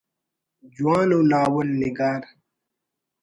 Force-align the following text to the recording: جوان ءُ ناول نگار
جوان 0.75 1.09
ءُ 1.17 1.27
ناول 1.31 1.69
نگار 1.81 2.21